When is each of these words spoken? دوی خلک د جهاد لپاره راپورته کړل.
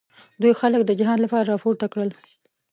دوی 0.41 0.53
خلک 0.61 0.81
د 0.85 0.91
جهاد 0.99 1.19
لپاره 1.21 1.49
راپورته 1.53 1.85
کړل. 1.93 2.09